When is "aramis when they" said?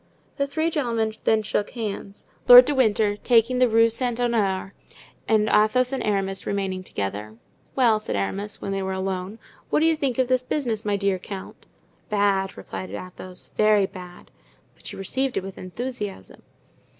8.15-8.81